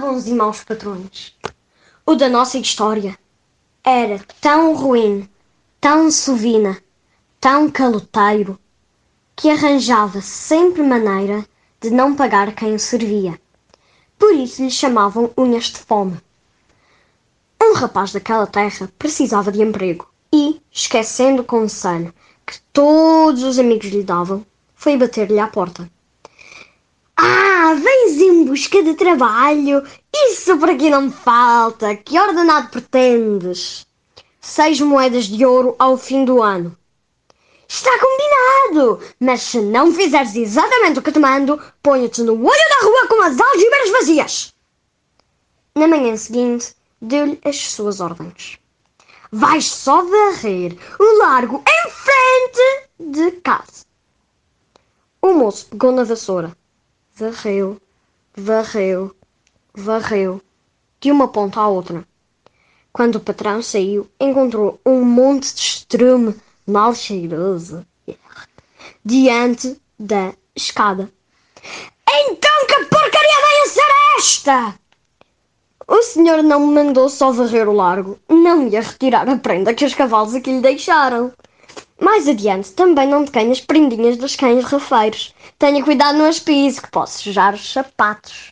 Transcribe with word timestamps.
Bons 0.00 0.26
e 0.26 0.34
maus 0.34 0.64
patrões! 0.64 1.36
O 2.04 2.16
da 2.16 2.28
nossa 2.28 2.58
história 2.58 3.16
era 3.82 4.20
tão 4.40 4.74
ruim, 4.74 5.28
tão 5.80 6.10
sovina, 6.10 6.76
tão 7.40 7.70
caloteiro, 7.70 8.58
que 9.36 9.48
arranjava 9.48 10.20
sempre 10.20 10.82
maneira 10.82 11.46
de 11.80 11.90
não 11.90 12.14
pagar 12.14 12.54
quem 12.54 12.74
o 12.74 12.78
servia. 12.78 13.40
Por 14.18 14.34
isso 14.34 14.62
lhe 14.62 14.70
chamavam 14.70 15.30
unhas 15.38 15.66
de 15.66 15.78
fome. 15.78 16.20
Um 17.62 17.74
rapaz 17.74 18.12
daquela 18.12 18.46
terra 18.46 18.90
precisava 18.98 19.52
de 19.52 19.62
emprego 19.62 20.08
e, 20.32 20.60
esquecendo 20.72 21.42
o 21.42 21.46
conselho 21.46 22.12
que 22.44 22.60
todos 22.72 23.44
os 23.44 23.58
amigos 23.58 23.86
lhe 23.86 24.02
davam, 24.02 24.44
foi 24.74 24.96
bater-lhe 24.96 25.38
à 25.38 25.46
porta. 25.46 25.88
Em 28.06 28.44
busca 28.44 28.82
de 28.82 28.94
trabalho? 28.94 29.82
Isso 30.14 30.58
por 30.58 30.68
aqui 30.68 30.90
não 30.90 31.02
me 31.02 31.10
falta. 31.10 31.96
Que 31.96 32.20
ordenado 32.20 32.68
pretendes? 32.68 33.86
Seis 34.40 34.78
moedas 34.78 35.24
de 35.24 35.46
ouro 35.46 35.74
ao 35.78 35.96
fim 35.96 36.24
do 36.26 36.42
ano. 36.42 36.76
Está 37.66 37.90
combinado! 37.98 39.00
Mas 39.18 39.40
se 39.40 39.58
não 39.58 39.90
fizeres 39.90 40.36
exatamente 40.36 40.98
o 40.98 41.02
que 41.02 41.12
te 41.12 41.18
mando, 41.18 41.58
ponho-te 41.82 42.22
no 42.22 42.34
olho 42.34 42.68
da 42.68 42.86
rua 42.86 43.08
com 43.08 43.22
as 43.22 43.40
algemas 43.40 43.90
vazias! 43.90 44.54
Na 45.74 45.88
manhã 45.88 46.14
seguinte, 46.16 46.76
deu-lhe 47.00 47.40
as 47.42 47.56
suas 47.56 48.00
ordens. 48.00 48.58
Vais 49.32 49.64
só 49.64 50.04
varrer 50.04 50.76
o 51.00 51.18
largo 51.18 51.64
em 51.66 51.90
frente 51.90 52.88
de 53.00 53.30
casa. 53.40 53.86
O 55.22 55.32
moço 55.32 55.66
pegou 55.70 55.90
na 55.90 56.04
vassoura, 56.04 56.54
varreu, 57.14 57.80
varreu, 58.36 59.14
varreu, 59.74 60.42
de 61.00 61.10
uma 61.10 61.28
ponta 61.28 61.60
à 61.60 61.68
outra. 61.68 62.06
Quando 62.92 63.16
o 63.16 63.20
patrão 63.20 63.62
saiu, 63.62 64.08
encontrou 64.20 64.80
um 64.84 65.04
monte 65.04 65.54
de 65.54 65.60
estrume 65.60 66.34
mal 66.66 66.94
cheiroso 66.94 67.84
diante 69.04 69.80
da 69.98 70.32
escada. 70.54 71.10
Então 72.08 72.66
que 72.66 72.84
porcaria 72.86 73.40
vai 73.40 73.68
ser 73.68 74.18
esta? 74.18 74.78
O 75.86 76.02
senhor 76.02 76.42
não 76.42 76.66
me 76.66 76.74
mandou 76.74 77.08
só 77.08 77.30
varrer 77.30 77.68
o 77.68 77.72
largo, 77.72 78.18
não 78.28 78.66
ia 78.68 78.80
retirar 78.80 79.28
a 79.28 79.36
prenda 79.36 79.74
que 79.74 79.84
os 79.84 79.94
cavalos 79.94 80.34
aqui 80.34 80.50
lhe 80.50 80.60
deixaram. 80.60 81.32
Mais 82.00 82.28
adiante, 82.28 82.72
também 82.72 83.06
não 83.08 83.24
te 83.24 83.30
as 83.38 83.60
prendinhas 83.60 84.16
dos 84.16 84.34
cães 84.36 84.64
rafeiros. 84.64 85.34
Tenha 85.58 85.82
cuidado 85.84 86.18
no 86.18 86.26
aspiso, 86.26 86.82
que 86.82 86.90
posso 86.90 87.22
sujar 87.22 87.54
os 87.54 87.72
sapatos. 87.72 88.42